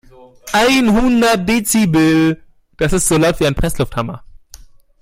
Einhundert 0.51 1.47
Dezibel, 1.47 2.41
das 2.77 2.91
ist 2.91 3.07
so 3.07 3.17
laut 3.17 3.39
wie 3.39 3.45
ein 3.45 3.53
Presslufthammer. 3.53 4.23